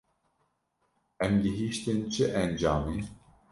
[1.25, 2.97] Em gihîştin çi encamê?